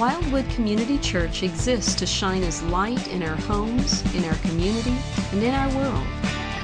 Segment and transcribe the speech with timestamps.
[0.00, 4.96] Wildwood Community Church exists to shine as light in our homes, in our community,
[5.30, 6.06] and in our world.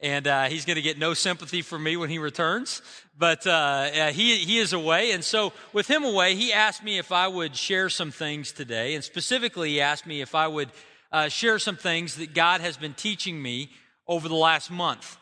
[0.00, 2.82] and uh, he's going to get no sympathy from me when he returns.
[3.16, 5.12] But uh, he, he is away.
[5.12, 8.94] And so, with him away, he asked me if I would share some things today.
[8.94, 10.70] And specifically, he asked me if I would
[11.12, 13.70] uh, share some things that God has been teaching me
[14.08, 15.16] over the last month.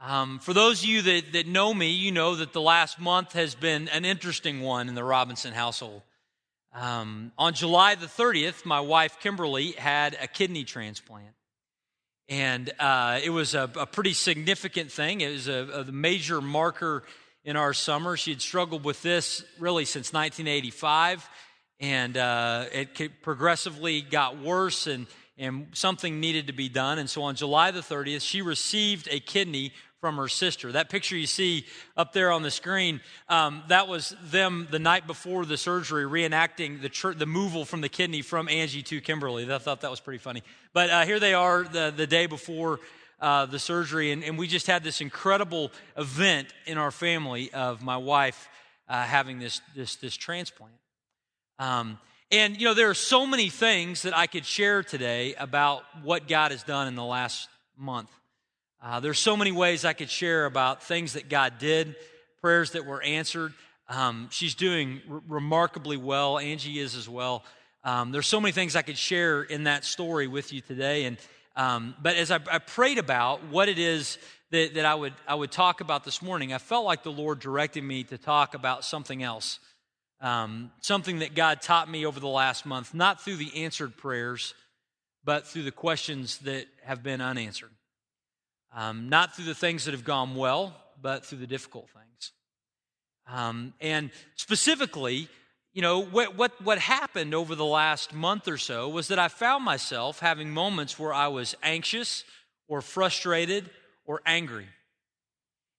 [0.00, 3.32] Um, for those of you that, that know me, you know that the last month
[3.32, 6.02] has been an interesting one in the Robinson household.
[6.74, 11.35] Um, on July the 30th, my wife Kimberly had a kidney transplant.
[12.28, 15.20] And uh, it was a, a, pretty significant thing.
[15.20, 17.04] It was a, a, major marker
[17.44, 18.16] in our summer.
[18.16, 21.28] She had struggled with this really since 1985,
[21.78, 25.06] and uh, it progressively got worse, and,
[25.38, 26.98] and something needed to be done.
[26.98, 30.72] And so on July the 30th, she received a kidney from her sister.
[30.72, 31.64] That picture you see
[31.96, 36.82] up there on the screen, um, that was them the night before the surgery reenacting
[36.82, 39.50] the, tr- the moval from the kidney from Angie to Kimberly.
[39.52, 40.42] I thought that was pretty funny.
[40.72, 42.80] But uh, here they are the, the day before
[43.20, 47.82] uh, the surgery, and, and, we just had this incredible event in our family of
[47.82, 48.46] my wife
[48.90, 50.74] uh, having this, this, this transplant.
[51.58, 51.98] Um,
[52.30, 56.28] and, you know, there are so many things that I could share today about what
[56.28, 58.10] God has done in the last month.
[58.88, 61.96] Uh, there's so many ways I could share about things that God did,
[62.40, 63.52] prayers that were answered.
[63.88, 66.38] Um, she's doing r- remarkably well.
[66.38, 67.42] Angie is as well.
[67.82, 71.06] Um, there's so many things I could share in that story with you today.
[71.06, 71.16] And
[71.56, 74.18] um, but as I, I, prayed about what it is
[74.52, 77.40] that, that I would I would talk about this morning, I felt like the Lord
[77.40, 79.58] directed me to talk about something else,
[80.20, 84.54] um, something that God taught me over the last month, not through the answered prayers,
[85.24, 87.70] but through the questions that have been unanswered.
[88.76, 92.32] Um, not through the things that have gone well, but through the difficult things.
[93.26, 95.28] Um, and specifically,
[95.72, 99.28] you know, what, what, what happened over the last month or so was that I
[99.28, 102.22] found myself having moments where I was anxious
[102.68, 103.68] or frustrated
[104.04, 104.66] or angry.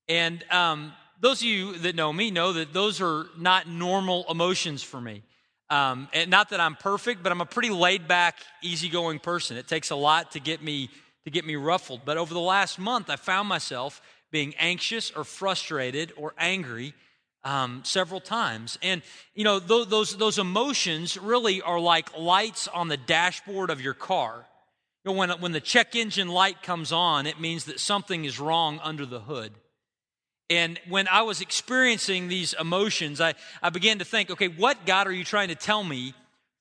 [0.09, 0.91] And um,
[1.21, 5.23] those of you that know me know that those are not normal emotions for me.
[5.69, 9.55] Um, and not that I'm perfect, but I'm a pretty laid back, easygoing person.
[9.57, 10.89] It takes a lot to get me
[11.27, 12.01] to get me ruffled.
[12.05, 14.01] But over the last month, I found myself
[14.31, 16.93] being anxious or frustrated or angry
[17.43, 18.79] um, several times.
[18.81, 19.01] And,
[19.35, 23.93] you know, th- those, those emotions really are like lights on the dashboard of your
[23.93, 24.45] car.
[25.03, 28.39] You know, when, when the check engine light comes on, it means that something is
[28.39, 29.51] wrong under the hood.
[30.49, 35.07] And when I was experiencing these emotions, I, I began to think, okay, what God
[35.07, 36.13] are you trying to tell me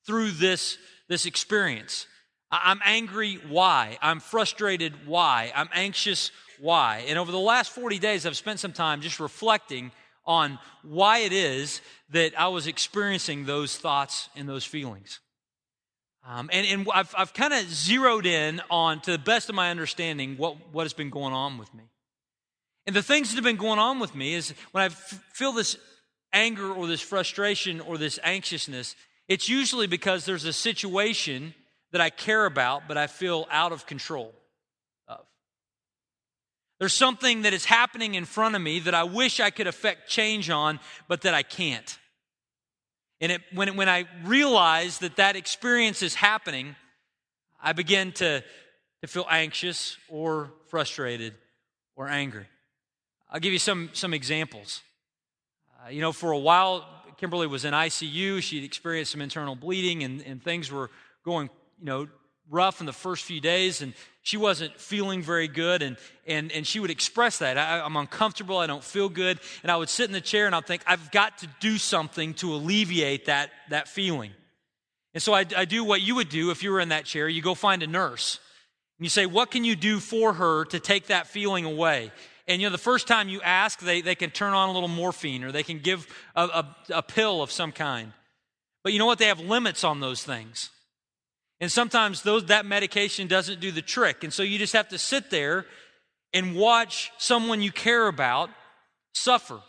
[0.09, 0.77] through this,
[1.09, 2.09] this experience?
[2.51, 3.99] I'm angry, why?
[4.01, 5.53] I'm frustrated, why?
[5.55, 6.31] I'm anxious,
[6.61, 7.05] why?
[7.09, 9.91] And over the last 40 days, I've spent some time just reflecting
[10.25, 11.81] on why it is
[12.11, 15.21] that I was experiencing those thoughts and those feelings.
[16.29, 19.71] Um, and, and I've, I've kind of zeroed in on, to the best of my
[19.71, 21.85] understanding, what, what has been going on with me.
[22.87, 25.53] And the things that have been going on with me is when I f- feel
[25.53, 25.77] this
[26.33, 28.97] anger or this frustration or this anxiousness,
[29.29, 31.55] it's usually because there's a situation
[31.93, 34.35] that I care about, but I feel out of control
[35.09, 35.21] of.
[36.79, 40.09] There's something that is happening in front of me that I wish I could affect
[40.09, 41.99] change on, but that I can't.
[43.21, 46.77] And it, when, when I realize that that experience is happening,
[47.63, 48.43] I begin to,
[49.01, 51.35] to feel anxious or frustrated
[51.97, 52.47] or angry.
[53.31, 54.83] I'll give you some, some examples.
[55.85, 56.87] Uh, you know, for a while,
[57.17, 58.43] Kimberly was in ICU.
[58.43, 60.91] She'd experienced some internal bleeding, and, and things were
[61.25, 62.09] going you know,
[62.49, 63.93] rough in the first few days and
[64.23, 65.97] she wasn't feeling very good and,
[66.27, 67.59] and, and she would express that.
[67.59, 70.55] I, am uncomfortable i don't feel good and i would sit in the chair and
[70.55, 74.31] i'd think i've got to do something to alleviate that, that feeling.
[75.15, 77.27] And so I, I do what you would do if you were in that chair.
[77.27, 78.39] You go find a nurse.
[78.99, 82.13] And you say what can you do for her to take that feeling away?
[82.47, 84.89] And you know the first time you ask they, they can turn on a little
[84.89, 86.07] morphine or they can give
[86.37, 88.13] a, a, a pill of some kind.
[88.85, 89.19] But you know what?
[89.19, 90.71] They have limits on those things
[91.61, 94.25] and sometimes those, that medication doesn't do the trick.
[94.25, 95.67] And so you just have to sit there
[96.33, 98.51] and watch someone you care about
[99.15, 99.61] suffer.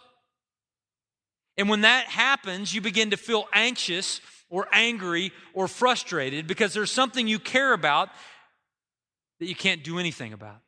[1.57, 6.92] And when that happens, you begin to feel anxious or angry or frustrated because there's
[6.92, 8.10] something you care about
[9.40, 10.60] that you can't do anything about.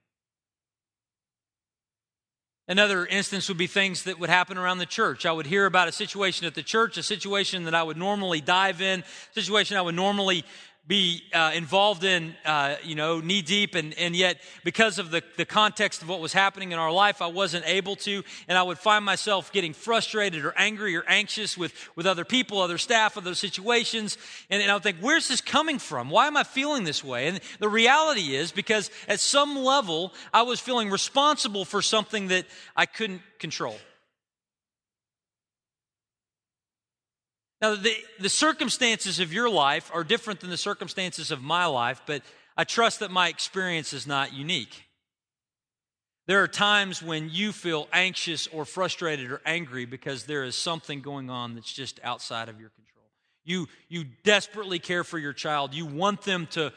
[2.67, 5.25] Another instance would be things that would happen around the church.
[5.25, 8.41] I would hear about a situation at the church, a situation that I would normally
[8.41, 10.45] dive in, a situation I would normally
[10.87, 15.21] be uh, involved in, uh, you know, knee deep, and, and yet because of the,
[15.37, 18.63] the context of what was happening in our life, I wasn't able to, and I
[18.63, 23.17] would find myself getting frustrated or angry or anxious with, with other people, other staff,
[23.17, 24.17] other situations,
[24.49, 26.09] and, and I would think, where's this coming from?
[26.09, 27.27] Why am I feeling this way?
[27.27, 32.45] And the reality is because at some level, I was feeling responsible for something that
[32.75, 33.75] I couldn't control.
[37.61, 42.01] Now, the, the circumstances of your life are different than the circumstances of my life,
[42.05, 42.21] but
[42.55, 44.85] I trust that my experience is not unique.
[46.27, 51.01] There are times when you feel anxious or frustrated or angry because there is something
[51.01, 53.05] going on that's just outside of your control.
[53.43, 55.73] You, you desperately care for your child.
[55.73, 56.71] You want them to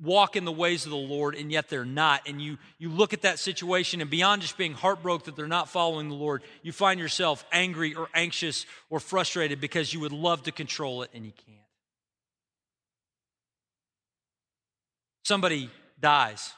[0.00, 2.28] walk in the ways of the Lord, and yet they're not.
[2.28, 5.68] And you, you look at that situation, and beyond just being heartbroken that they're not
[5.68, 10.44] following the Lord, you find yourself angry or anxious or frustrated because you would love
[10.44, 11.58] to control it and you can't.
[15.24, 16.52] Somebody dies.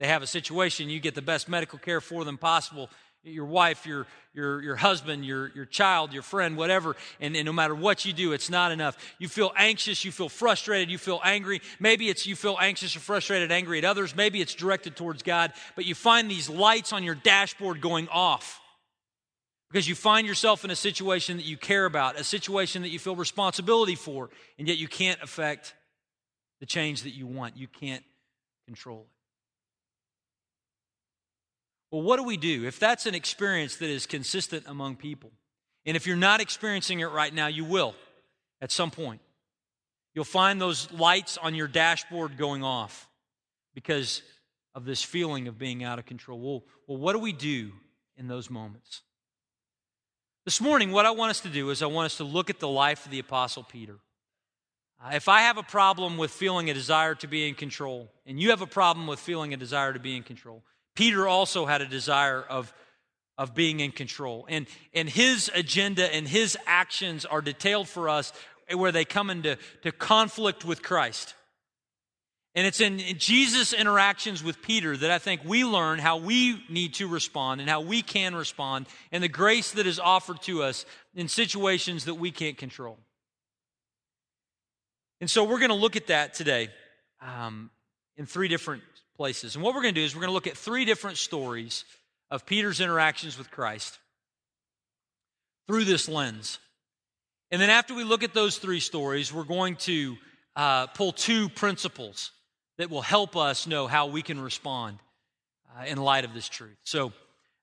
[0.00, 2.88] They have a situation, you get the best medical care for them possible,
[3.24, 7.52] your wife, your, your, your husband, your, your child, your friend, whatever, and, and no
[7.52, 8.96] matter what you do, it's not enough.
[9.18, 11.60] You feel anxious, you feel frustrated, you feel angry.
[11.80, 14.14] Maybe it's you feel anxious or frustrated, angry at others.
[14.14, 18.60] Maybe it's directed towards God, but you find these lights on your dashboard going off
[19.70, 22.98] because you find yourself in a situation that you care about, a situation that you
[22.98, 25.74] feel responsibility for, and yet you can't affect
[26.60, 27.56] the change that you want.
[27.56, 28.04] You can't
[28.66, 29.17] control it.
[31.90, 35.32] Well, what do we do if that's an experience that is consistent among people?
[35.86, 37.94] And if you're not experiencing it right now, you will
[38.60, 39.20] at some point.
[40.14, 43.08] You'll find those lights on your dashboard going off
[43.74, 44.22] because
[44.74, 46.38] of this feeling of being out of control.
[46.38, 47.72] Well, well, what do we do
[48.16, 49.02] in those moments?
[50.44, 52.58] This morning, what I want us to do is I want us to look at
[52.58, 53.96] the life of the Apostle Peter.
[55.00, 58.40] Uh, if I have a problem with feeling a desire to be in control, and
[58.40, 60.64] you have a problem with feeling a desire to be in control,
[60.98, 62.74] Peter also had a desire of,
[63.38, 64.46] of being in control.
[64.48, 68.32] And, and his agenda and his actions are detailed for us
[68.74, 71.36] where they come into to conflict with Christ.
[72.56, 76.94] And it's in Jesus' interactions with Peter that I think we learn how we need
[76.94, 80.84] to respond and how we can respond and the grace that is offered to us
[81.14, 82.98] in situations that we can't control.
[85.20, 86.70] And so we're going to look at that today
[87.20, 87.70] um,
[88.16, 88.82] in three different
[89.18, 89.54] places.
[89.54, 91.84] And what we're going to do is we're going to look at three different stories
[92.30, 93.98] of Peter's interactions with Christ
[95.66, 96.58] through this lens.
[97.50, 100.16] And then after we look at those three stories, we're going to
[100.56, 102.30] uh, pull two principles
[102.78, 104.98] that will help us know how we can respond
[105.76, 106.76] uh, in light of this truth.
[106.84, 107.12] So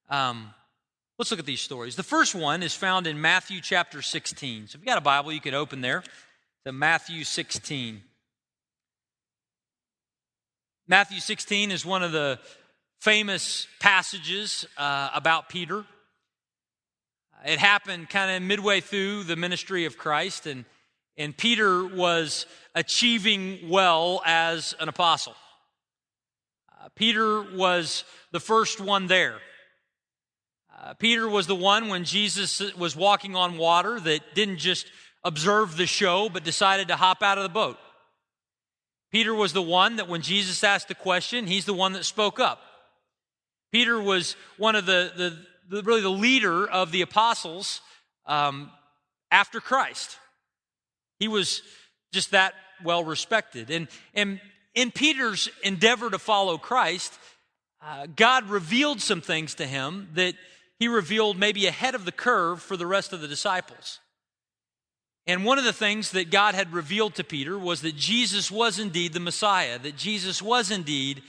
[0.10, 0.54] um,
[1.18, 1.96] let's look at these stories.
[1.96, 4.68] The first one is found in Matthew chapter 16.
[4.68, 6.04] So if you got a Bible, you could open there
[6.66, 8.02] to Matthew 16.
[10.87, 12.37] Matthew 16 is one of the
[13.01, 15.83] famous passages uh, about Peter.
[17.43, 20.63] It happened kind of midway through the ministry of Christ, and,
[21.17, 22.45] and Peter was
[22.75, 25.33] achieving well as an apostle.
[26.71, 29.37] Uh, Peter was the first one there.
[30.77, 34.85] Uh, Peter was the one when Jesus was walking on water that didn't just
[35.23, 37.80] observe the show, but decided to hop out of the boat.
[39.16, 42.38] Peter was the one that when Jesus asked the question, he's the one that spoke
[42.38, 42.60] up.
[43.72, 47.80] Peter was one of the, the, the really the leader of the apostles
[48.26, 48.69] um,
[49.31, 50.18] after Christ.
[51.18, 51.62] He was
[52.12, 53.69] just that well respected.
[53.69, 54.42] And, and
[54.74, 57.18] in Peter's endeavor to follow Christ,
[57.81, 60.36] uh, God revealed some things to him that
[60.78, 64.02] he revealed maybe ahead of the curve for the rest of the disciples.
[65.27, 68.77] And one of the things that God had revealed to Peter was that Jesus was
[68.77, 71.23] indeed the Messiah, that Jesus was indeed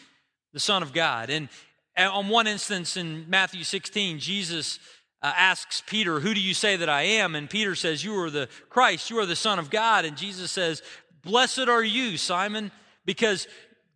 [0.52, 1.30] the Son of God.
[1.30, 1.48] And
[1.96, 4.78] on one instance in Matthew 16, Jesus
[5.22, 7.34] uh, asks Peter, Who do you say that I am?
[7.34, 10.04] And Peter says, You are the Christ, you are the Son of God.
[10.04, 10.82] And Jesus says,
[11.24, 12.70] Blessed are you, Simon,
[13.04, 13.48] because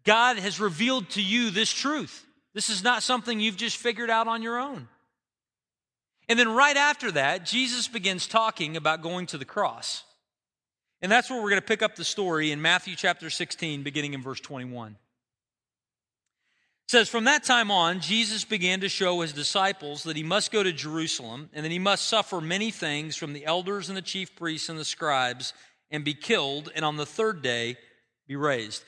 [0.05, 2.27] God has revealed to you this truth.
[2.55, 4.89] This is not something you've just figured out on your own.
[6.31, 10.05] And then right after that, Jesus begins talking about going to the cross.
[11.03, 14.15] And that's where we're going to pick up the story in Matthew chapter 16, beginning
[14.15, 14.93] in verse 21.
[14.93, 14.97] It
[16.87, 20.63] says, From that time on, Jesus began to show his disciples that he must go
[20.63, 24.37] to Jerusalem and that he must suffer many things from the elders and the chief
[24.37, 25.53] priests and the scribes
[25.91, 27.77] and be killed, and on the third day
[28.29, 28.85] be raised.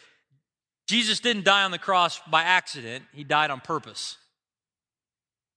[0.86, 4.18] Jesus didn't die on the cross by accident, he died on purpose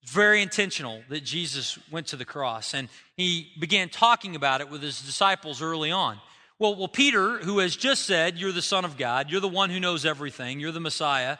[0.05, 4.81] Very intentional that Jesus went to the cross, and he began talking about it with
[4.81, 6.19] his disciples early on.
[6.59, 9.69] Well, well, Peter, who has just said, You're the Son of God, you're the one
[9.69, 11.37] who knows everything, you're the Messiah.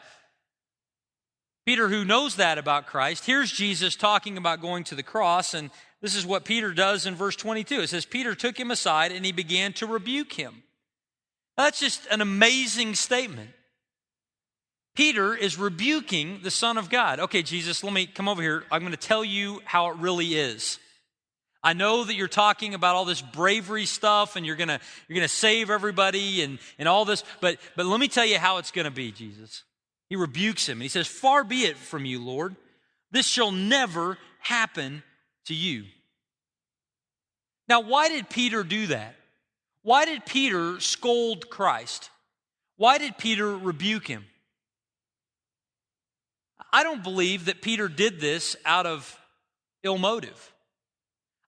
[1.64, 5.70] Peter, who knows that about Christ, here's Jesus talking about going to the cross, and
[6.00, 7.80] this is what Peter does in verse 22.
[7.80, 10.62] It says, Peter took him aside and he began to rebuke him.
[11.56, 13.50] That's just an amazing statement.
[14.96, 17.20] Peter is rebuking the Son of God.
[17.20, 18.64] Okay, Jesus, let me come over here.
[18.72, 20.78] I'm going to tell you how it really is.
[21.62, 25.26] I know that you're talking about all this bravery stuff and you're gonna you're gonna
[25.26, 28.92] save everybody and, and all this, but but let me tell you how it's gonna
[28.92, 29.64] be, Jesus.
[30.08, 32.54] He rebukes him and he says, Far be it from you, Lord.
[33.10, 35.02] This shall never happen
[35.46, 35.86] to you.
[37.68, 39.16] Now, why did Peter do that?
[39.82, 42.10] Why did Peter scold Christ?
[42.76, 44.24] Why did Peter rebuke him?
[46.76, 49.18] I don't believe that Peter did this out of
[49.82, 50.52] ill motive.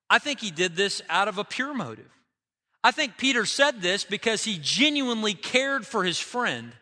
[0.08, 2.10] I think he did this out of a pure motive.
[2.82, 6.72] I think Peter said this because he genuinely cared for his friend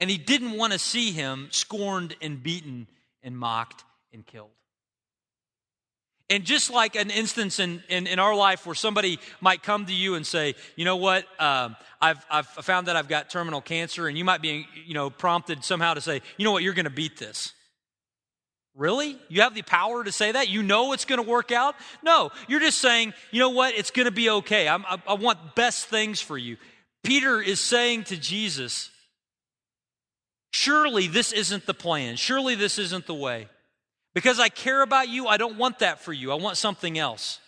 [0.00, 2.88] and he didn't want to see him scorned and beaten
[3.22, 4.50] and mocked and killed.
[6.28, 9.94] And just like an instance in, in, in, our life where somebody might come to
[9.94, 14.08] you and say, you know what, um, I've, I've found that I've got terminal cancer,
[14.08, 16.84] and you might be you know, prompted somehow to say, you know what, you're going
[16.84, 17.52] to beat this.
[18.74, 19.16] Really?
[19.28, 20.48] You have the power to say that?
[20.48, 21.76] You know it's going to work out?
[22.02, 23.74] No, you're just saying, you know what?
[23.74, 24.68] It's going to be okay.
[24.68, 26.56] I, I want best things for you.
[27.02, 28.90] Peter is saying to Jesus,
[30.50, 32.16] surely this isn't the plan.
[32.16, 33.48] Surely this isn't the way.
[34.16, 36.32] Because I care about you, I don't want that for you.
[36.32, 37.38] I want something else.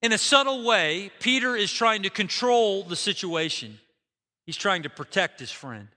[0.00, 3.80] In a subtle way, Peter is trying to control the situation,
[4.46, 5.88] he's trying to protect his friend.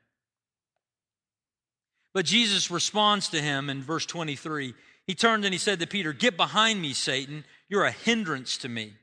[2.15, 4.73] But Jesus responds to him in verse 23.
[5.05, 7.45] He turned and he said to Peter, Get behind me, Satan.
[7.67, 8.93] You're a hindrance to me.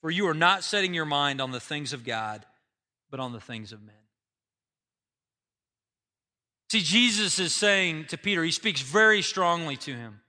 [0.00, 2.44] For you are not setting your mind on the things of God,
[3.08, 4.01] but on the things of men.
[6.72, 10.22] See, Jesus is saying to Peter, he speaks very strongly to him.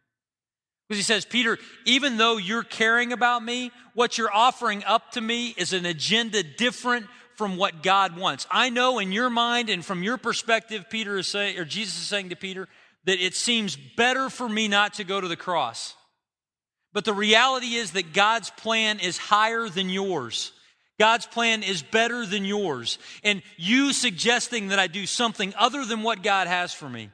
[0.90, 5.22] Because he says, Peter, even though you're caring about me, what you're offering up to
[5.22, 7.06] me is an agenda different
[7.38, 8.46] from what God wants.
[8.52, 12.08] I know in your mind and from your perspective, Peter is saying, or Jesus is
[12.08, 12.68] saying to Peter,
[13.06, 15.96] that it seems better for me not to go to the cross.
[16.92, 20.52] But the reality is that God's plan is higher than yours.
[21.00, 23.00] God's plan is better than yours.
[23.24, 27.10] And you suggesting that I do something other than what God has for me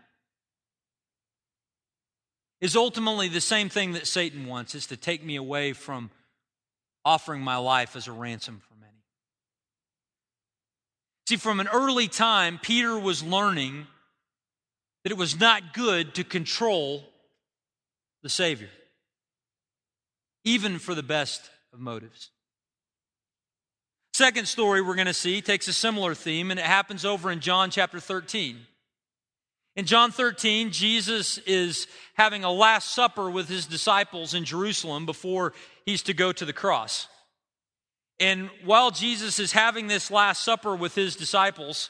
[2.62, 6.12] is ultimately the same thing that Satan wants is to take me away from
[7.06, 8.92] offering my life as a ransom for many.
[11.28, 13.88] See, from an early time, Peter was learning
[15.04, 17.06] that it was not good to control
[18.22, 18.70] the Savior,
[20.44, 22.32] even for the best of motives.
[24.20, 27.40] Second story we're going to see takes a similar theme, and it happens over in
[27.40, 28.58] John chapter 13.
[29.78, 35.54] In John 13, Jesus is having a Last Supper with his disciples in Jerusalem before
[35.86, 37.08] he's to go to the cross.
[38.20, 41.90] And while Jesus is having this Last Supper with his disciples,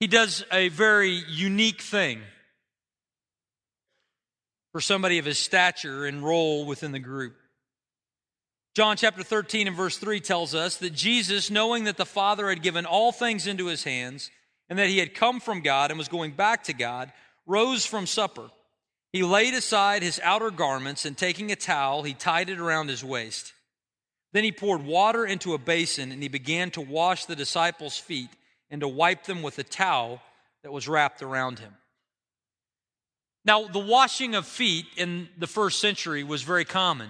[0.00, 2.22] he does a very unique thing
[4.72, 7.36] for somebody of his stature and role within the group.
[8.76, 12.60] John chapter 13 and verse 3 tells us that Jesus, knowing that the Father had
[12.60, 14.30] given all things into his hands
[14.68, 17.10] and that he had come from God and was going back to God,
[17.46, 18.50] rose from supper.
[19.14, 23.02] He laid aside his outer garments and taking a towel, he tied it around his
[23.02, 23.54] waist.
[24.34, 28.28] Then he poured water into a basin and he began to wash the disciples' feet
[28.68, 30.20] and to wipe them with a towel
[30.62, 31.72] that was wrapped around him.
[33.42, 37.08] Now, the washing of feet in the first century was very common.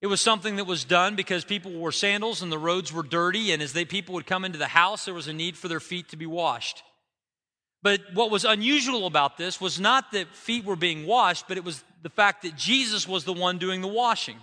[0.00, 3.52] It was something that was done because people wore sandals and the roads were dirty,
[3.52, 5.80] and as they people would come into the house, there was a need for their
[5.80, 6.84] feet to be washed.
[7.82, 11.64] But what was unusual about this was not that feet were being washed, but it
[11.64, 14.36] was the fact that Jesus was the one doing the washing.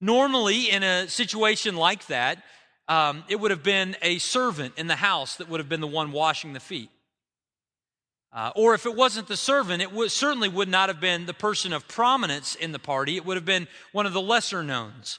[0.00, 2.42] Normally, in a situation like that,
[2.88, 5.86] um, it would have been a servant in the house that would have been the
[5.86, 6.90] one washing the feet.
[8.32, 11.34] Uh, or if it wasn't the servant, it would, certainly would not have been the
[11.34, 13.16] person of prominence in the party.
[13.16, 15.18] It would have been one of the lesser knowns.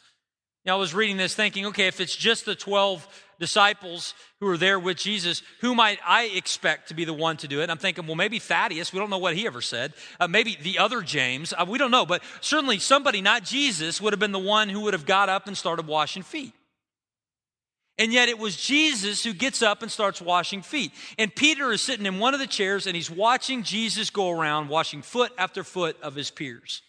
[0.66, 4.58] Now, I was reading this thinking, okay, if it's just the 12 disciples who are
[4.58, 7.70] there with Jesus, who might I expect to be the one to do it?
[7.70, 8.94] I'm thinking, well, maybe Thaddeus.
[8.94, 9.94] We don't know what he ever said.
[10.20, 11.52] Uh, maybe the other James.
[11.52, 12.06] Uh, we don't know.
[12.06, 15.48] But certainly somebody, not Jesus, would have been the one who would have got up
[15.48, 16.54] and started washing feet.
[17.98, 20.92] And yet it was Jesus who gets up and starts washing feet.
[21.20, 24.70] And Peter is sitting in one of the chairs and he's watching Jesus go around
[24.70, 26.82] washing foot after foot of his peers.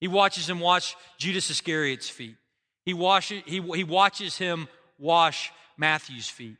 [0.00, 2.36] He watches him wash Judas Iscariot's feet.
[2.84, 4.68] He, washes, he, he watches him
[4.98, 6.56] wash Matthew's feet.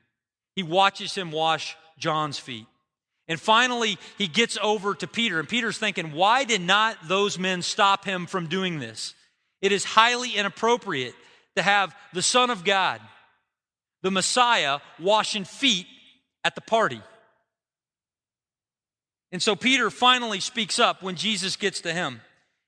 [0.55, 2.67] He watches him wash John's feet.
[3.29, 7.61] And finally, he gets over to Peter, and Peter's thinking, why did not those men
[7.63, 9.15] stop him from doing this?
[9.61, 11.15] It is highly inappropriate
[11.57, 13.01] to have the Son of God,
[14.03, 15.87] the Messiah, washing feet
[16.45, 17.03] at the party.
[19.33, 22.21] And so Peter finally speaks up when Jesus gets to him.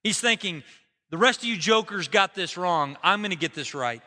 [0.03, 0.65] He's thinking,
[1.11, 2.97] the rest of you jokers got this wrong.
[3.03, 4.03] I'm going to get this right.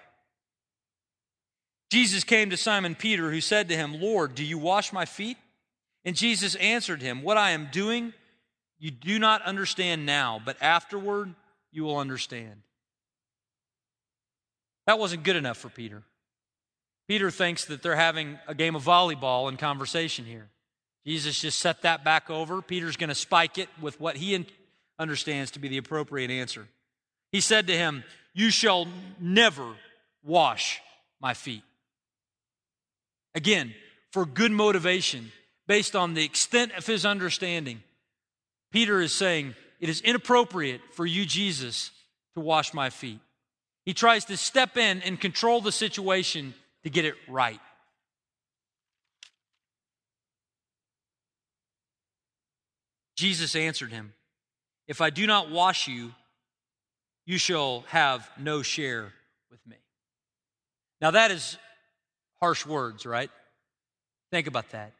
[1.92, 5.38] Jesus came to Simon Peter, who said to him, Lord, do you wash my feet?
[6.06, 8.14] And Jesus answered him, What I am doing,
[8.80, 11.34] you do not understand now, but afterward
[11.72, 12.62] you will understand.
[14.88, 16.04] That wasn't good enough for Peter.
[17.08, 20.50] Peter thinks that they're having a game of volleyball in conversation here.
[21.06, 22.62] Jesus just set that back over.
[22.62, 24.46] Peter's going to spike it with what he
[25.00, 26.68] understands to be the appropriate answer.
[27.32, 28.88] He said to him, You shall
[29.20, 29.76] never
[30.24, 30.80] wash
[31.20, 31.64] my feet.
[33.34, 33.74] Again,
[34.12, 35.32] for good motivation,
[35.68, 37.82] based on the extent of his understanding,
[38.72, 41.92] Peter is saying, It is inappropriate for you, Jesus,
[42.36, 43.20] to wash my feet.
[43.86, 47.60] He tries to step in and control the situation to get it right.
[53.16, 54.14] Jesus answered him,
[54.88, 56.12] If I do not wash you,
[57.26, 59.14] you shall have no share
[59.50, 59.78] with me.
[61.00, 61.58] Now, that is
[62.40, 63.30] harsh words, right?
[64.32, 64.94] Think about that.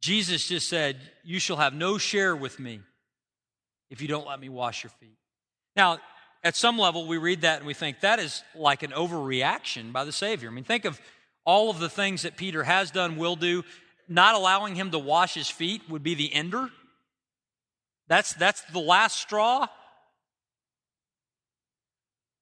[0.00, 2.80] Jesus just said, You shall have no share with me
[3.90, 5.16] if you don't let me wash your feet.
[5.76, 5.98] Now,
[6.44, 10.04] at some level, we read that and we think that is like an overreaction by
[10.04, 10.50] the Savior.
[10.50, 11.00] I mean, think of
[11.44, 13.64] all of the things that Peter has done, will do.
[14.08, 16.68] Not allowing him to wash his feet would be the ender.
[18.08, 19.66] That's, that's the last straw.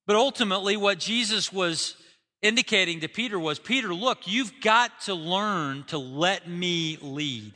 [0.06, 1.96] But ultimately, what Jesus was
[2.42, 7.52] indicating to Peter was Peter, look, you've got to learn to let me lead.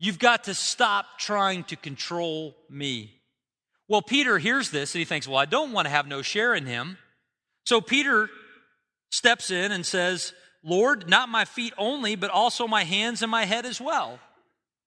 [0.00, 3.17] You've got to stop trying to control me.
[3.88, 6.54] Well, Peter hears this and he thinks, well, I don't want to have no share
[6.54, 6.98] in him.
[7.64, 8.28] So Peter
[9.10, 13.44] steps in and says, Lord, not my feet only, but also my hands and my
[13.44, 14.18] head as well.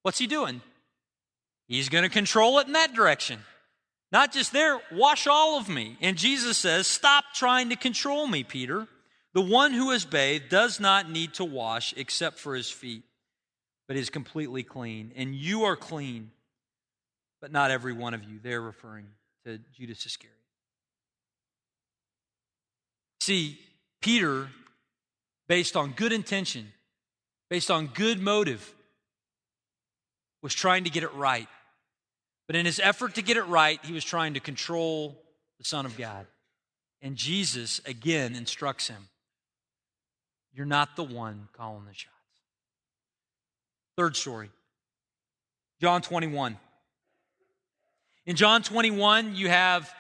[0.04, 0.62] What's he doing?
[1.68, 3.40] He's going to control it in that direction.
[4.12, 5.98] Not just there, wash all of me.
[6.02, 8.88] And Jesus says, Stop trying to control me, Peter.
[9.34, 13.04] The one who is bathed does not need to wash except for his feet,
[13.88, 15.14] but is completely clean.
[15.16, 16.32] And you are clean,
[17.42, 18.40] but not every one of you.
[18.42, 19.08] They're referring
[19.46, 20.38] to Judas Iscariot.
[23.20, 23.60] See,
[24.02, 24.50] Peter,
[25.48, 26.72] based on good intention,
[27.50, 28.74] based on good motive,
[30.42, 31.48] was trying to get it right.
[32.48, 35.18] But in his effort to get it right, he was trying to control
[35.58, 36.26] the Son of God.
[37.02, 39.08] And Jesus again instructs him
[40.54, 42.14] You're not the one calling the shots.
[43.98, 44.50] Third story
[45.80, 46.58] John 21.
[48.32, 49.94] In John 21, you have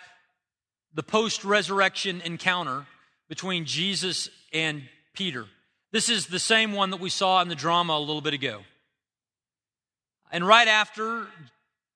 [0.94, 2.86] the post resurrection encounter
[3.28, 5.48] between Jesus and Peter.
[5.92, 8.62] This is the same one that we saw in the drama a little bit ago.
[10.32, 11.28] And right after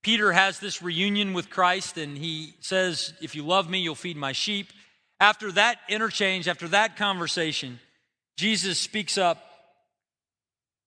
[0.03, 4.17] Peter has this reunion with Christ and he says, If you love me, you'll feed
[4.17, 4.73] my sheep.
[5.21, 7.79] After that interchange, after that conversation,
[8.35, 9.37] Jesus speaks up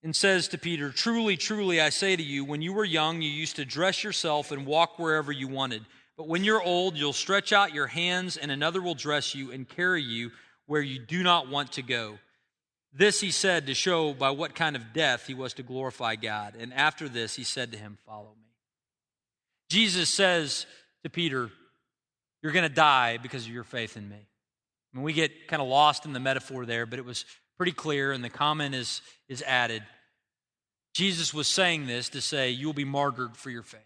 [0.03, 3.31] and says to Peter, Truly, truly, I say to you, when you were young, you
[3.31, 5.85] used to dress yourself and walk wherever you wanted.
[6.17, 9.69] But when you're old, you'll stretch out your hands, and another will dress you and
[9.69, 10.31] carry you
[10.67, 12.19] where you do not want to go.
[12.93, 16.55] This he said to show by what kind of death he was to glorify God.
[16.59, 18.49] And after this, he said to him, Follow me.
[19.69, 20.67] Jesus says
[21.05, 21.51] to Peter,
[22.43, 24.17] You're going to die because of your faith in me.
[24.17, 27.25] I mean, we get kind of lost in the metaphor there, but it was
[27.59, 29.83] pretty clear, and the comment is, is added.
[30.95, 33.83] Jesus was saying this to say, You'll be martyred for your faith.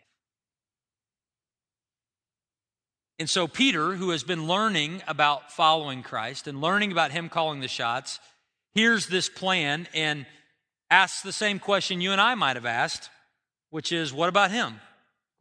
[3.19, 7.61] And so, Peter, who has been learning about following Christ and learning about him calling
[7.61, 8.21] the shots,
[8.75, 10.27] hears this plan and
[10.91, 13.11] asks the same question you and I might have asked,
[13.71, 14.81] which is, What about him?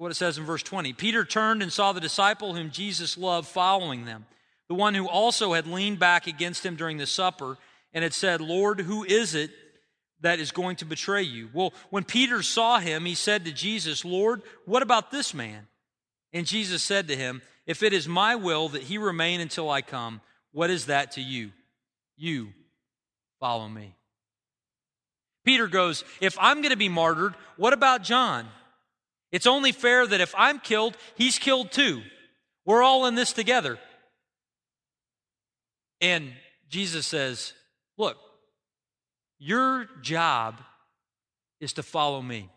[0.01, 0.93] what it says in verse 20.
[0.93, 4.25] Peter turned and saw the disciple whom Jesus loved following them,
[4.67, 7.55] the one who also had leaned back against him during the supper
[7.93, 9.51] and had said, Lord, who is it
[10.21, 11.49] that is going to betray you?
[11.53, 15.67] Well, when Peter saw him, he said to Jesus, Lord, what about this man?
[16.33, 19.81] And Jesus said to him, If it is my will that he remain until I
[19.81, 21.51] come, what is that to you?
[22.17, 22.49] You
[23.39, 23.95] follow me.
[25.43, 28.47] Peter goes, If I'm going to be martyred, what about John?
[29.31, 32.01] It's only fair that if I'm killed, he's killed too.
[32.65, 33.79] We're all in this together.
[35.99, 36.33] And
[36.69, 37.53] Jesus says,
[38.01, 38.17] Look,
[39.37, 40.59] your job
[41.59, 42.49] is to follow me.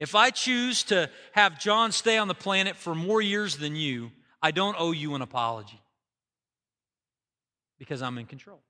[0.00, 4.10] If I choose to have John stay on the planet for more years than you,
[4.42, 5.80] I don't owe you an apology
[7.78, 8.60] because I'm in control.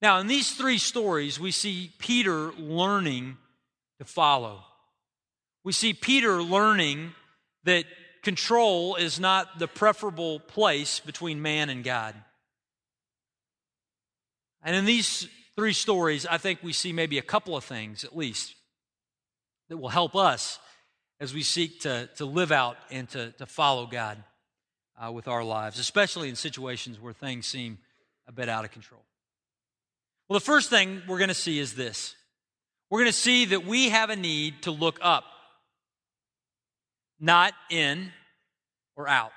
[0.00, 3.38] Now, in these three stories, we see Peter learning
[3.98, 4.62] to follow.
[5.64, 7.12] We see Peter learning
[7.64, 7.86] that
[8.22, 12.14] control is not the preferable place between man and God.
[14.62, 18.16] And in these three stories, I think we see maybe a couple of things at
[18.16, 18.54] least
[19.68, 20.58] that will help us
[21.18, 24.22] as we seek to, to live out and to, to follow God
[25.02, 27.78] uh, with our lives, especially in situations where things seem
[28.26, 29.02] a bit out of control.
[30.28, 32.14] Well, the first thing we're going to see is this
[32.90, 35.24] we're going to see that we have a need to look up,
[37.20, 38.10] not in
[38.96, 39.32] or out.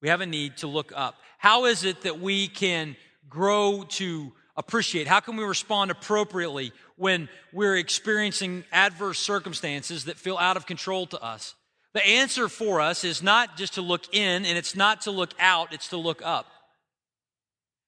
[0.00, 1.14] We have a need to look up.
[1.38, 2.96] How is it that we can
[3.28, 5.06] grow to appreciate?
[5.06, 11.06] How can we respond appropriately when we're experiencing adverse circumstances that feel out of control
[11.06, 11.54] to us?
[11.94, 15.34] The answer for us is not just to look in and it's not to look
[15.38, 16.46] out, it's to look up.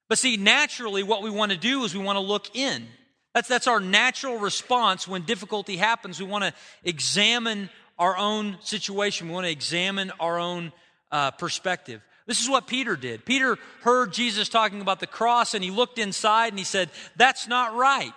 [0.08, 2.86] But see, naturally, what we want to do is we want to look in.
[3.34, 6.20] That's, that's our natural response when difficulty happens.
[6.20, 6.52] We want to
[6.84, 10.72] examine our own situation, we want to examine our own
[11.12, 12.02] uh, perspective.
[12.26, 13.24] This is what Peter did.
[13.24, 17.46] Peter heard Jesus talking about the cross and he looked inside and he said, That's
[17.46, 18.12] not right.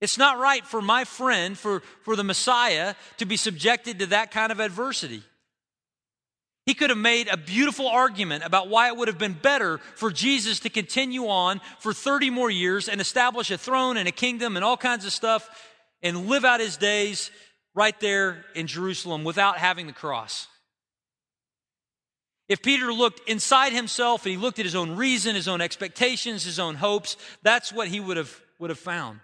[0.00, 4.30] It's not right for my friend, for, for the Messiah, to be subjected to that
[4.30, 5.22] kind of adversity.
[6.64, 10.10] He could have made a beautiful argument about why it would have been better for
[10.10, 14.56] Jesus to continue on for 30 more years and establish a throne and a kingdom
[14.56, 15.48] and all kinds of stuff
[16.02, 17.30] and live out his days
[17.74, 20.48] right there in Jerusalem without having the cross.
[22.48, 26.44] If Peter looked inside himself and he looked at his own reason, his own expectations,
[26.44, 29.20] his own hopes, that's what he would have, would have found.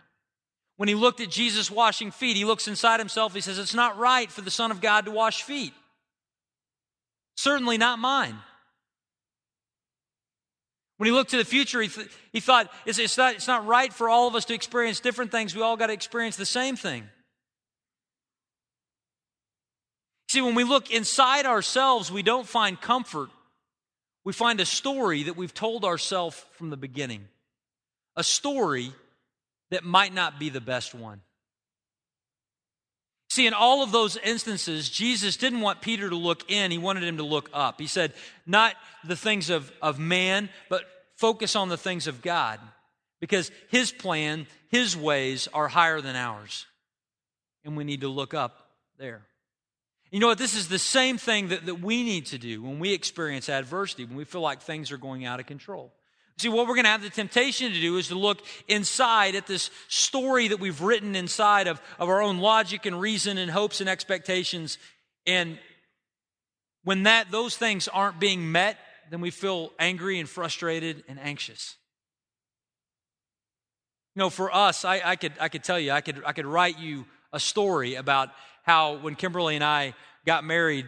[0.77, 3.99] When he looked at Jesus washing feet, he looks inside himself, he says, It's not
[3.99, 5.73] right for the Son of God to wash feet.
[7.37, 8.37] Certainly not mine.
[10.97, 13.67] When he looked to the future, he, th- he thought, it's, it's, not, it's not
[13.67, 15.55] right for all of us to experience different things.
[15.55, 17.09] We all got to experience the same thing.
[20.29, 23.29] See, when we look inside ourselves, we don't find comfort.
[24.25, 27.29] We find a story that we've told ourselves from the beginning.
[28.17, 28.93] A story
[29.71, 31.21] that might not be the best one.
[33.37, 37.03] See, in all of those instances, Jesus didn't want Peter to look in, he wanted
[37.03, 37.79] him to look up.
[37.79, 38.15] He said,
[38.47, 40.85] not the things of, of man, but
[41.17, 42.59] focus on the things of God.
[43.21, 46.65] Because his plan, his ways are higher than ours.
[47.63, 49.21] And we need to look up there.
[50.11, 50.39] You know what?
[50.39, 54.07] This is the same thing that, that we need to do when we experience adversity,
[54.07, 55.93] when we feel like things are going out of control.
[56.39, 59.47] See, what we're going to have the temptation to do is to look inside at
[59.47, 63.81] this story that we've written inside of, of our own logic and reason and hopes
[63.81, 64.77] and expectations.
[65.27, 65.59] And
[66.85, 68.77] when that, those things aren't being met,
[69.11, 71.77] then we feel angry and frustrated and anxious.
[74.15, 76.47] You know, for us, I, I, could, I could tell you, I could, I could
[76.47, 78.29] write you a story about
[78.63, 79.95] how when Kimberly and I
[80.27, 80.87] got married,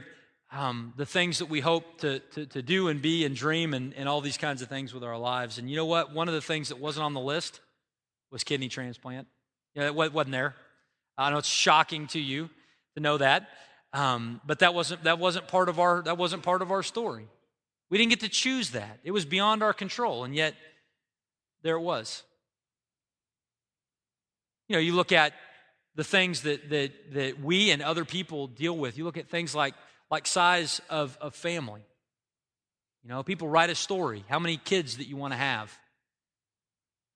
[0.51, 3.93] um, the things that we hope to, to, to, do and be and dream and,
[3.95, 5.59] and all these kinds of things with our lives.
[5.59, 6.15] And you know what?
[6.15, 7.61] One of the things that wasn't on the list
[8.31, 9.27] was kidney transplant.
[9.75, 10.55] Yeah, it wasn't there.
[11.19, 12.49] I know it's shocking to you
[12.95, 13.49] to know that,
[13.93, 17.27] um, but that wasn't that wasn't part of our that wasn't part of our story.
[17.91, 19.01] We didn't get to choose that.
[19.03, 20.55] It was beyond our control, and yet
[21.63, 22.23] there it was.
[24.69, 25.33] You know, you look at
[25.95, 28.99] the things that, that, that we and other people deal with.
[28.99, 29.75] You look at things like,
[30.11, 31.83] like size of, of family.
[33.03, 35.77] You know, people write a story, how many kids that you want to have.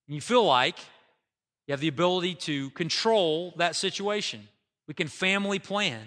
[0.06, 0.78] And you feel like
[1.66, 4.48] you have the ability to control that situation.
[4.88, 6.00] We can family plan.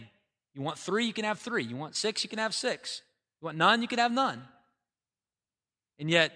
[0.54, 1.63] You want three, you can have three.
[1.63, 3.02] You want six, you can have six.
[3.41, 4.41] You want none, you can have none.
[6.00, 6.34] And yet,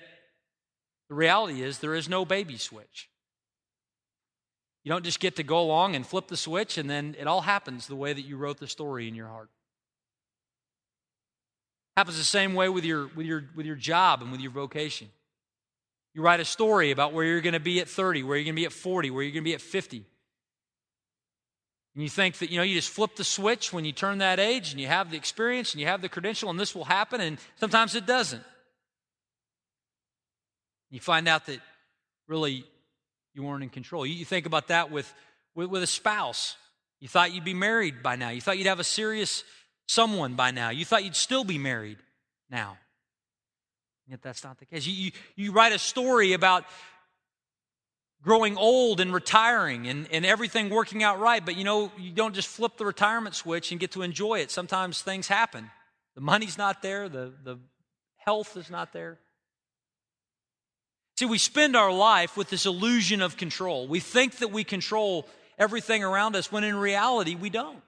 [1.09, 3.09] the reality is there is no baby switch.
[4.83, 7.41] You don't just get to go along and flip the switch and then it all
[7.41, 9.49] happens the way that you wrote the story in your heart.
[11.97, 15.09] Happens the same way with your with your with your job and with your vocation.
[16.13, 18.55] You write a story about where you're going to be at 30, where you're going
[18.55, 20.05] to be at 40, where you're going to be at 50.
[21.95, 24.39] And you think that, you know, you just flip the switch when you turn that
[24.39, 27.19] age and you have the experience and you have the credential and this will happen,
[27.21, 28.43] and sometimes it doesn't.
[30.91, 31.59] You find out that
[32.27, 32.65] really
[33.33, 34.05] you weren't in control.
[34.05, 35.13] You, think about that with,
[35.55, 36.55] with, with a spouse.
[36.99, 38.29] You thought you'd be married by now.
[38.29, 39.43] You thought you'd have a serious
[39.89, 40.69] someone by now.
[40.69, 41.97] You thought you'd still be married
[42.49, 42.77] now.
[44.07, 44.85] Yet that's not the case.
[44.85, 46.65] You, you, you write a story about
[48.21, 52.35] growing old and retiring and, and everything working out right, but you know, you don't
[52.35, 54.51] just flip the retirement switch and get to enjoy it.
[54.51, 55.71] Sometimes things happen.
[56.13, 57.57] The money's not there, the, the
[58.17, 59.17] health is not there.
[61.17, 63.87] See, we spend our life with this illusion of control.
[63.87, 67.81] We think that we control everything around us when in reality we don't.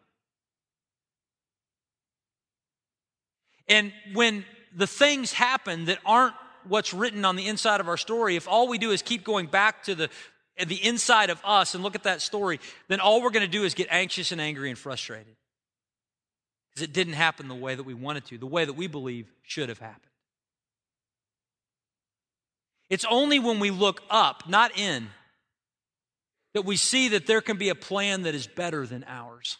[3.71, 4.43] And when
[4.75, 6.35] the things happen that aren't
[6.67, 9.47] what's written on the inside of our story, if all we do is keep going
[9.47, 10.09] back to the,
[10.67, 13.63] the inside of us and look at that story, then all we're going to do
[13.63, 15.37] is get anxious and angry and frustrated.
[16.69, 19.31] Because it didn't happen the way that we wanted to, the way that we believe
[19.41, 20.03] should have happened.
[22.89, 25.07] It's only when we look up, not in,
[26.53, 29.57] that we see that there can be a plan that is better than ours.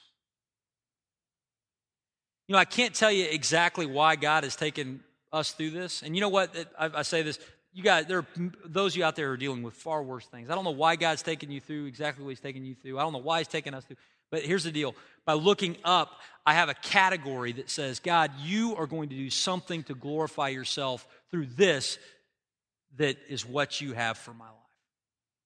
[2.48, 6.02] You know, I can't tell you exactly why God has taken us through this.
[6.02, 6.56] And you know what?
[6.78, 7.40] I, I say this.
[7.74, 8.26] You guys, there are
[8.66, 10.50] those of you out there who are dealing with far worse things.
[10.50, 13.00] I don't know why God's taking you through exactly what He's taking you through.
[13.00, 13.98] I don't know why He's taking us through.
[14.30, 18.76] But here's the deal by looking up, I have a category that says, God, you
[18.76, 22.00] are going to do something to glorify yourself through this
[22.98, 24.56] that is what you have for my life.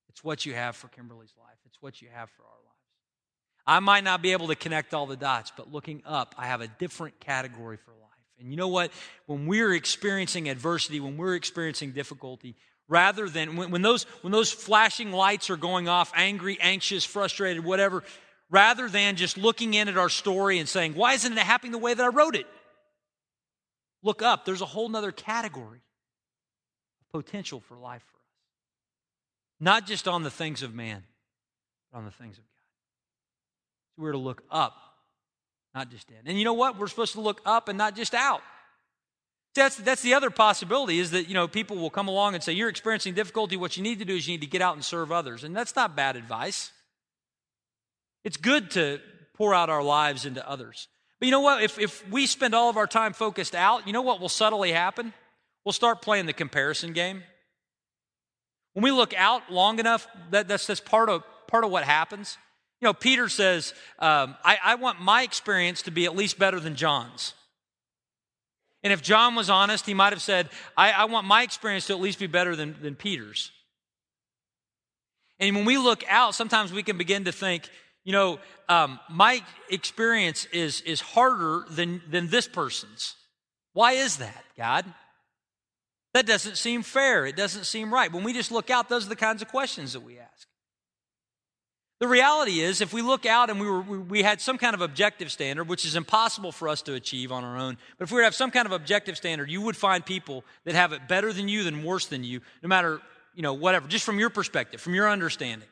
[0.09, 1.57] It's what you have for Kimberly's life.
[1.65, 2.54] It's what you have for our.
[3.67, 6.61] I might not be able to connect all the dots, but looking up, I have
[6.61, 8.01] a different category for life.
[8.39, 8.91] And you know what?
[9.25, 12.55] When we're experiencing adversity, when we're experiencing difficulty,
[12.87, 17.63] rather than when, when, those, when those flashing lights are going off, angry, anxious, frustrated,
[17.63, 18.03] whatever,
[18.49, 21.77] rather than just looking in at our story and saying, why isn't it happening the
[21.77, 22.45] way that I wrote it?
[24.03, 24.45] Look up.
[24.45, 25.81] There's a whole other category
[27.01, 28.23] of potential for life for us.
[29.59, 31.03] Not just on the things of man,
[31.91, 32.54] but on the things of God.
[33.95, 34.73] So we're to look up
[35.75, 36.25] not just in.
[36.25, 36.79] And you know what?
[36.79, 38.41] We're supposed to look up and not just out.
[39.55, 42.53] That's, that's the other possibility is that, you know, people will come along and say,
[42.53, 43.57] you're experiencing difficulty.
[43.57, 45.43] What you need to do is you need to get out and serve others.
[45.43, 46.71] And that's not bad advice.
[48.23, 48.99] It's good to
[49.33, 50.87] pour out our lives into others.
[51.19, 51.61] But you know what?
[51.61, 54.71] If, if we spend all of our time focused out, you know what will subtly
[54.71, 55.13] happen?
[55.63, 57.23] We'll start playing the comparison game.
[58.73, 62.37] When we look out long enough, that, that's, that's part, of, part of what happens.
[62.81, 66.59] You know, Peter says, um, I, I want my experience to be at least better
[66.59, 67.33] than John's.
[68.83, 71.93] And if John was honest, he might have said, I, I want my experience to
[71.93, 73.51] at least be better than, than Peter's.
[75.39, 77.67] And when we look out, sometimes we can begin to think,
[78.03, 83.15] you know, um, my experience is, is harder than, than this person's.
[83.73, 84.85] Why is that, God?
[86.13, 87.25] That doesn't seem fair.
[87.25, 88.11] It doesn't seem right.
[88.11, 90.47] When we just look out, those are the kinds of questions that we ask.
[91.99, 94.81] The reality is, if we look out and we, were, we had some kind of
[94.81, 98.15] objective standard, which is impossible for us to achieve on our own, but if we
[98.15, 101.07] were to have some kind of objective standard, you would find people that have it
[101.07, 102.99] better than you than worse than you, no matter,
[103.33, 105.69] you know, whatever, just from your perspective, from your understanding.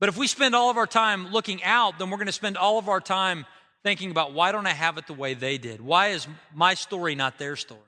[0.00, 2.56] But if we spend all of our time looking out, then we're going to spend
[2.56, 3.46] all of our time
[3.84, 5.80] thinking about why don't I have it the way they did?
[5.80, 7.80] Why is my story not their story?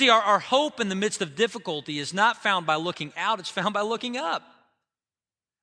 [0.00, 3.38] See, our, our hope in the midst of difficulty is not found by looking out,
[3.38, 4.42] it's found by looking up.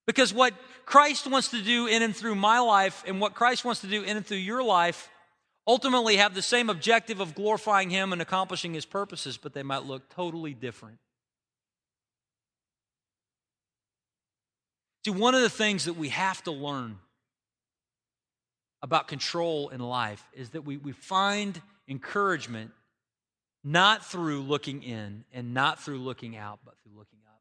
[0.06, 0.54] Because what
[0.86, 4.04] Christ wants to do in and through my life and what Christ wants to do
[4.04, 5.08] in and through your life
[5.66, 9.86] ultimately have the same objective of glorifying Him and accomplishing His purposes, but they might
[9.86, 10.98] look totally different.
[15.04, 17.00] See, one of the things that we have to learn
[18.82, 22.70] about control in life is that we, we find encouragement
[23.72, 27.40] not through looking in and not through looking out, but through looking up.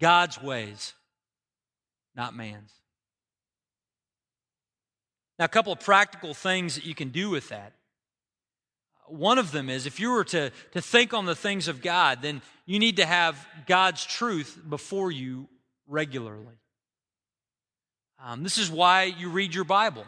[0.00, 0.92] God's ways,
[2.16, 2.72] not man's.
[5.38, 7.74] Now, a couple of practical things that you can do with that.
[9.06, 12.22] One of them is if you were to, to think on the things of God,
[12.22, 15.48] then you need to have God's truth before you
[15.86, 16.58] regularly.
[18.24, 20.06] Um, this is why you read your Bible.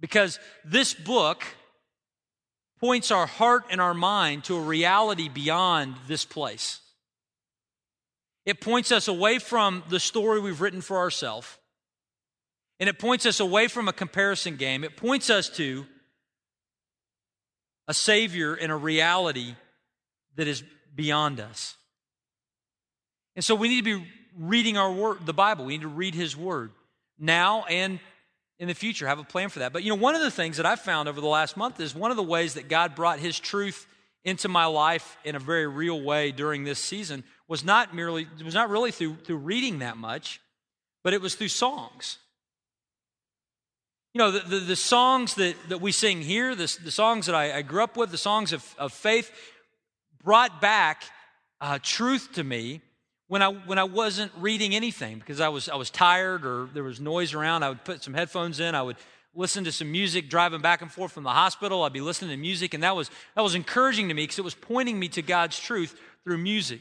[0.00, 1.44] Because this book
[2.80, 6.80] points our heart and our mind to a reality beyond this place.
[8.44, 11.58] It points us away from the story we've written for ourselves,
[12.78, 14.84] and it points us away from a comparison game.
[14.84, 15.86] It points us to
[17.88, 19.54] a Savior and a reality
[20.36, 20.62] that is
[20.94, 21.76] beyond us.
[23.34, 24.06] And so we need to be
[24.38, 25.64] reading our word, the Bible.
[25.64, 26.70] We need to read His Word
[27.18, 28.00] now and
[28.58, 29.06] in the future.
[29.06, 29.72] Have a plan for that.
[29.72, 31.94] But you know, one of the things that I've found over the last month is
[31.94, 33.86] one of the ways that God brought His truth
[34.24, 38.54] into my life in a very real way during this season was not merely was
[38.54, 40.40] not really through through reading that much,
[41.04, 42.18] but it was through songs.
[44.14, 47.34] You know, the, the, the songs that, that we sing here, the, the songs that
[47.34, 49.30] I, I, grew up with, the songs of, of faith,
[50.24, 51.04] brought back
[51.60, 52.80] uh, truth to me
[53.28, 56.84] when I, when I wasn't reading anything because I was, I was tired or there
[56.84, 57.62] was noise around.
[57.62, 58.74] I would put some headphones in.
[58.74, 58.96] I would
[59.34, 61.82] listen to some music driving back and forth from the hospital.
[61.82, 64.44] I'd be listening to music, and that was, that was encouraging to me because it
[64.44, 66.80] was pointing me to God's truth through music.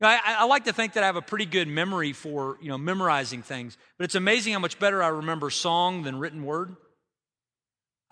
[0.00, 2.58] You know, I, I, like to think that I have a pretty good memory for
[2.60, 6.44] you know, memorizing things, but it's amazing how much better I remember song than written
[6.44, 6.74] word.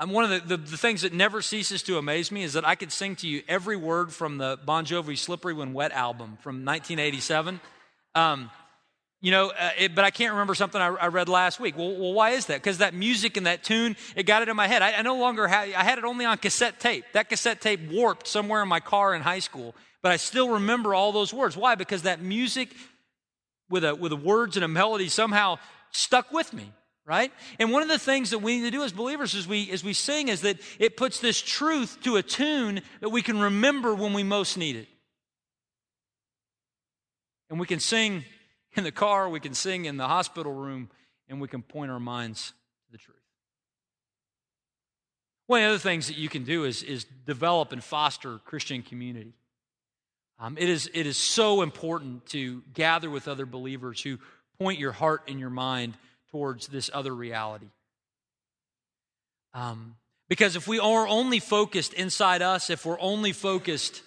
[0.00, 2.66] I'm one of the, the, the, things that never ceases to amaze me is that
[2.66, 6.38] I could sing to you every word from the Bon Jovi Slippery When Wet album
[6.40, 7.60] from 1987.
[8.14, 8.50] Um,
[9.20, 11.76] you know, uh, it, but I can't remember something I, I read last week.
[11.76, 12.62] Well, well why is that?
[12.62, 14.80] Because that music and that tune, it got it in my head.
[14.80, 17.04] I, I no longer had, I had it only on cassette tape.
[17.12, 20.94] That cassette tape warped somewhere in my car in high school, but I still remember
[20.94, 21.58] all those words.
[21.58, 21.74] Why?
[21.74, 22.70] Because that music
[23.68, 25.58] with a, with words and a melody somehow
[25.90, 26.72] stuck with me
[27.10, 27.32] right?
[27.58, 29.82] And one of the things that we need to do as believers as we, as
[29.82, 33.92] we sing is that it puts this truth to a tune that we can remember
[33.96, 34.86] when we most need it.
[37.50, 38.24] And we can sing
[38.76, 40.88] in the car, we can sing in the hospital room,
[41.28, 42.50] and we can point our minds
[42.86, 43.16] to the truth.
[45.48, 48.82] One of the other things that you can do is, is develop and foster Christian
[48.82, 49.32] community.
[50.38, 54.18] Um, it, is, it is so important to gather with other believers who
[54.60, 55.96] point your heart and your mind
[56.32, 57.70] towards this other reality.
[59.54, 59.96] Um,
[60.28, 64.02] because if we are only focused inside us, if we're only focused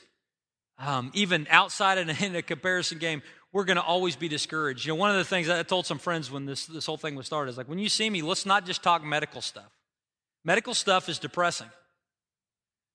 [0.80, 4.86] um, even outside in a, in a comparison game, we're going to always be discouraged.
[4.86, 7.16] You know, one of the things I told some friends when this, this whole thing
[7.16, 9.70] was started is like, when you see me, let's not just talk medical stuff.
[10.44, 11.70] Medical stuff is depressing.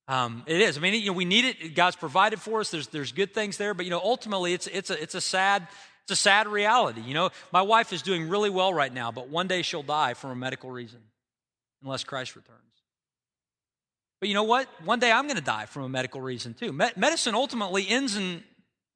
[0.09, 0.77] Um, it is.
[0.77, 1.75] I mean, you know, we need it.
[1.75, 2.71] God's provided for us.
[2.71, 5.69] There's, there's good things there, but you know, ultimately, it's, it's a, it's a sad
[6.09, 7.03] it's a sad reality.
[7.03, 10.14] You know, my wife is doing really well right now, but one day she'll die
[10.14, 11.01] for a medical reason
[11.83, 12.62] unless Christ returns.
[14.18, 14.68] But you know what?
[14.87, 16.73] One day I'm going to die from a medical reason too.
[16.73, 18.42] Me- medicine ultimately ends in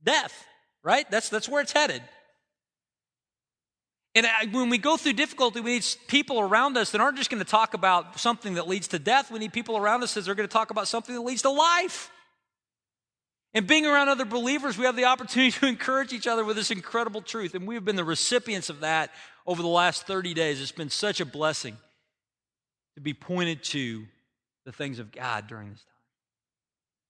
[0.02, 0.46] death,
[0.82, 1.08] right?
[1.10, 2.02] That's, that's where it's headed.
[4.14, 7.42] And when we go through difficulty, we need people around us that aren't just going
[7.44, 9.30] to talk about something that leads to death.
[9.30, 11.50] We need people around us that are going to talk about something that leads to
[11.50, 12.10] life.
[13.54, 16.70] And being around other believers, we have the opportunity to encourage each other with this
[16.70, 17.54] incredible truth.
[17.54, 19.10] And we've been the recipients of that
[19.46, 20.60] over the last 30 days.
[20.60, 21.76] It's been such a blessing
[22.94, 24.04] to be pointed to
[24.64, 25.88] the things of God during this time.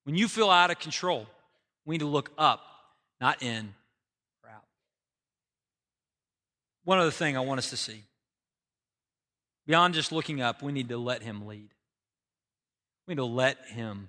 [0.04, 1.26] When you feel out of control,
[1.84, 2.60] we need to look up,
[3.20, 3.74] not in
[4.42, 4.64] or out.
[6.84, 8.02] One other thing I want us to see
[9.66, 11.68] beyond just looking up, we need to let Him lead.
[13.06, 14.08] We need to let Him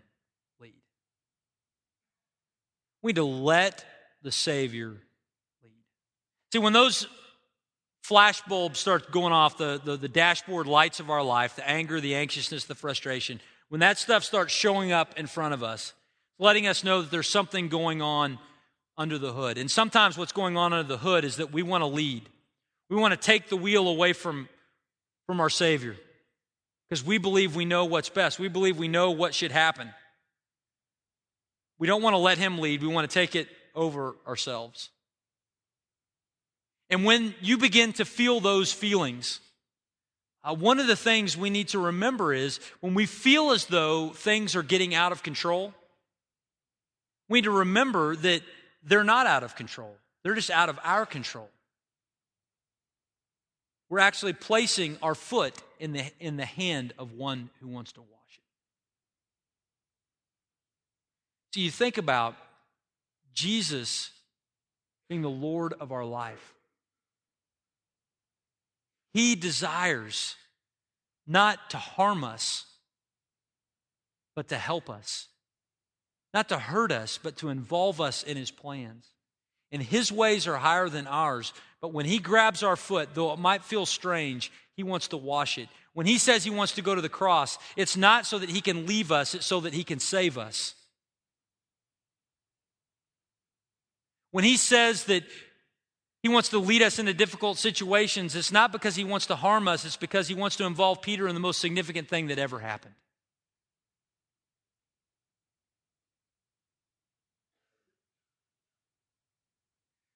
[3.04, 3.86] we need to let
[4.24, 4.88] the Savior
[5.62, 5.72] lead.
[6.52, 7.06] See, when those
[8.02, 12.02] flash bulbs start going off, the, the, the, dashboard lights of our life, the anger,
[12.02, 13.40] the anxiousness, the frustration,
[13.70, 15.94] when that stuff starts showing up in front of us,
[16.40, 18.40] letting us know that there's something going on
[18.98, 19.58] under the hood.
[19.58, 22.28] And sometimes what's going on under the hood is that we want to lead.
[22.90, 24.48] We want to take the wheel away from,
[25.26, 25.96] from our Savior
[26.90, 28.40] because we believe we know what's best.
[28.40, 29.90] We believe we know what should happen.
[31.80, 34.90] We don't want to let him lead, we want to take it over ourselves.
[36.90, 39.40] And when you begin to feel those feelings,
[40.44, 44.10] uh, one of the things we need to remember is when we feel as though
[44.10, 45.74] things are getting out of control,
[47.30, 48.42] we need to remember that
[48.84, 49.96] they're not out of control.
[50.24, 51.50] They're just out of our control.
[53.90, 58.02] We're actually placing our foot in the, in the hand of one who wants to
[58.02, 58.10] walk.
[61.54, 62.36] So you think about
[63.36, 64.10] Jesus
[65.08, 66.56] being the Lord of our life.
[69.14, 70.36] He desires
[71.28, 72.66] not to harm us,
[74.36, 75.28] but to help us.
[76.34, 79.06] Not to hurt us, but to involve us in his plans.
[79.72, 81.54] And his ways are higher than ours.
[81.82, 85.60] But when he grabs our foot, though it might feel strange, he wants to wash
[85.60, 85.70] it.
[85.94, 88.60] When he says he wants to go to the cross, it's not so that he
[88.60, 90.74] can leave us, it's so that he can save us.
[94.34, 95.24] When he says that
[96.24, 99.68] he wants to lead us into difficult situations, it's not because he wants to harm
[99.68, 102.58] us, it's because he wants to involve Peter in the most significant thing that ever
[102.58, 102.96] happened.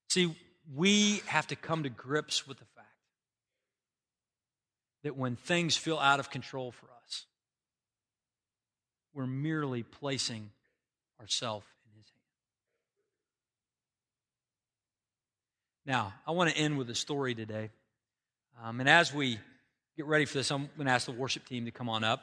[0.10, 0.36] See,
[0.76, 2.88] we have to come to grips with the fact
[5.04, 7.28] that when things feel out of control for us,
[9.14, 10.50] we're merely placing
[11.22, 12.18] ourselves in His hand.
[15.88, 17.70] Now, I want to end with a story today.
[18.62, 19.40] Um, and as we
[19.96, 22.20] get ready for this, I'm going to ask the worship team to come on up.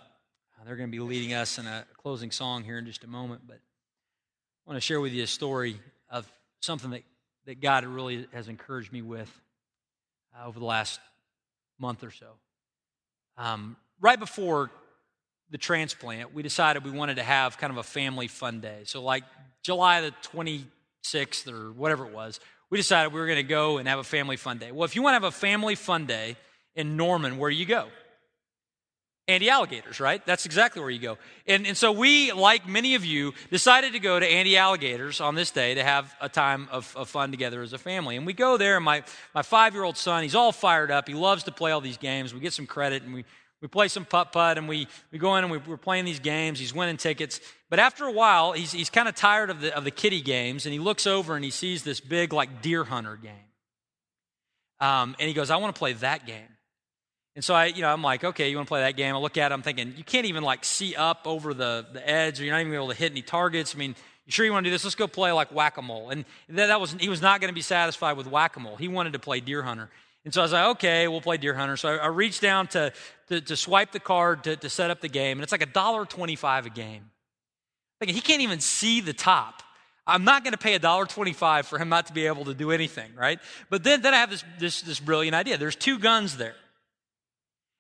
[0.61, 3.07] Uh, they're going to be leading us in a closing song here in just a
[3.07, 3.41] moment.
[3.47, 7.05] But I want to share with you a story of something that,
[7.47, 9.33] that God really has encouraged me with
[10.39, 11.01] uh, over the last
[11.79, 12.33] month or so.
[13.39, 14.73] Um, right before
[15.49, 18.83] the transplant, we decided we wanted to have kind of a family fun day.
[18.85, 19.25] So, like
[19.63, 22.41] July the 26th or whatever it was,
[22.71, 24.73] we decided we were going to go and have a family fun day.
[24.73, 26.37] Well, if you want to have a family fun day
[26.75, 27.89] in Norman, where do you go?
[29.27, 30.25] Andy Alligators, right?
[30.27, 31.17] That's exactly where you go.
[31.47, 35.35] And, and so we, like many of you, decided to go to Andy Alligators on
[35.35, 38.17] this day to have a time of, of fun together as a family.
[38.17, 39.03] And we go there, and my,
[39.35, 41.09] my five year old son, he's all fired up.
[41.09, 42.35] He loves to play all these games.
[42.35, 43.25] We get some credit, and we,
[43.65, 46.21] we play some putt putt, and we, we go in and we, we're playing these
[46.21, 46.59] games.
[46.59, 47.41] He's winning tickets.
[47.71, 50.67] But after a while, he's, he's kind of tired of the, of the kitty games,
[50.67, 53.33] and he looks over and he sees this big, like, deer hunter game.
[54.81, 56.45] Um, and he goes, I want to play that game.
[57.37, 59.15] And so I, you know, I'm like, okay, you want to play that game?
[59.15, 62.07] I look at it, I'm thinking, you can't even like see up over the, the
[62.07, 63.75] edge, or you're not even able to hit any targets.
[63.75, 63.97] I mean,
[64.27, 64.85] you sure you want to do this?
[64.85, 66.11] Let's go play like whack-a-mole.
[66.11, 68.77] And that, that was, he was not going to be satisfied with whack-a-mole.
[68.77, 69.89] He wanted to play deer hunter.
[70.25, 71.77] And so I was like, okay, we'll play deer hunter.
[71.77, 72.93] So I, I reached down to,
[73.29, 75.67] to, to, swipe the card to, to set up the game, and it's like a
[75.67, 77.11] dollar twenty-five a game.
[78.01, 79.63] Thinking he can't even see the top.
[80.07, 82.55] I'm not going to pay a dollar twenty-five for him not to be able to
[82.55, 83.39] do anything, right?
[83.71, 85.59] But then, then I have this, this, this brilliant idea.
[85.59, 86.57] There's two guns there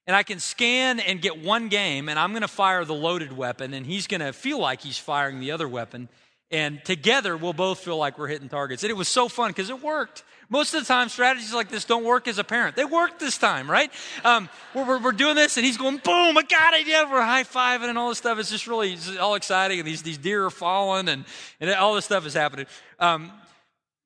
[0.07, 3.35] and I can scan and get one game, and I'm going to fire the loaded
[3.35, 6.09] weapon, and he's going to feel like he's firing the other weapon.
[6.55, 8.85] And together, we'll both feel like we're hitting targets.
[8.85, 10.23] And it was so fun because it worked.
[10.49, 12.77] Most of the time, strategies like this don't work as a parent.
[12.77, 13.91] They worked this time, right?
[14.25, 16.87] Um, we're, we're, doing this, and he's going, boom, I got it.
[16.87, 18.39] Yeah, we're high fiving and all this stuff.
[18.39, 19.81] It's just really it's all exciting.
[19.81, 21.25] And these, these deer are falling, and,
[21.59, 22.67] and all this stuff is happening.
[23.01, 23.33] Um,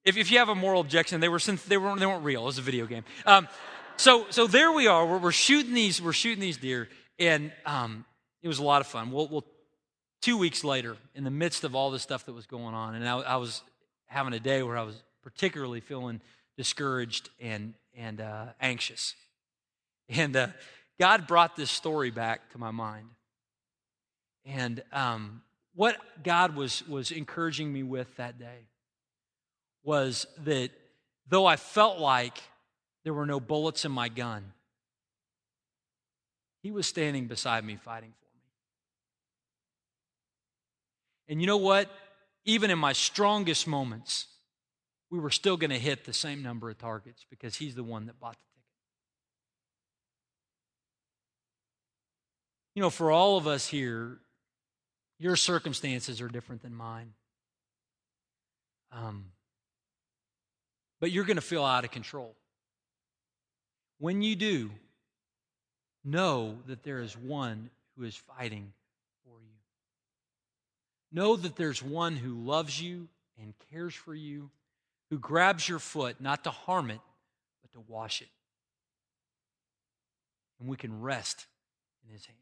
[0.07, 2.45] if, if you have a moral objection, they, were, they, weren't, they weren't real.
[2.45, 3.05] It was a video game.
[3.27, 3.47] Um,
[3.99, 5.05] so so there we are.
[5.05, 6.01] We're, we're, shooting these.
[6.01, 6.89] We're shooting these deer,
[7.19, 8.07] and um,
[8.43, 9.11] it was a lot of fun.
[9.11, 9.45] Well, well,
[10.21, 13.09] two weeks later, in the midst of all the stuff that was going on, and
[13.09, 13.63] I, I was
[14.07, 16.21] having a day where I was particularly feeling
[16.57, 19.15] discouraged and and uh, anxious,
[20.09, 20.49] and uh,
[20.99, 23.09] God brought this story back to my mind,
[24.45, 25.43] and um,
[25.75, 28.67] what God was was encouraging me with that day
[29.85, 30.71] was that
[31.29, 32.39] though I felt like
[33.05, 34.53] there were no bullets in my gun.
[36.63, 38.43] He was standing beside me fighting for me.
[41.29, 41.91] And you know what?
[42.45, 44.27] Even in my strongest moments,
[45.11, 48.07] we were still going to hit the same number of targets because he's the one
[48.07, 48.65] that bought the ticket.
[52.75, 54.19] You know, for all of us here,
[55.19, 57.13] your circumstances are different than mine.
[58.93, 59.27] Um,
[61.01, 62.35] but you're going to feel out of control.
[63.99, 64.71] When you do,
[66.05, 68.73] know that there is one who is fighting.
[71.11, 73.09] Know that there's one who loves you
[73.41, 74.51] and cares for you,
[75.11, 77.01] who grabs your foot not to harm it,
[77.63, 78.29] but to wash it.
[80.61, 81.47] And we can rest
[82.07, 82.39] in his hand.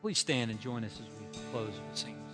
[0.00, 2.33] Please stand and join us as we close with singing.